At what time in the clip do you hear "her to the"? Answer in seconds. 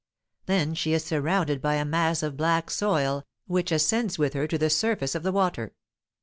4.33-4.67